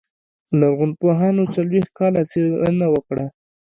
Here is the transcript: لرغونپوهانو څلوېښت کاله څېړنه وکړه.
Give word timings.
لرغونپوهانو 0.59 1.43
څلوېښت 1.55 1.91
کاله 1.99 2.21
څېړنه 2.31 2.87
وکړه. 2.93 3.25